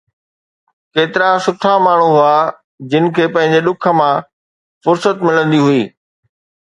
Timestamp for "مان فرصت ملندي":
4.01-5.59